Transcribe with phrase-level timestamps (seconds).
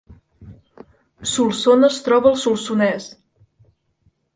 [1.33, 3.15] Solsona es troba al Solsonès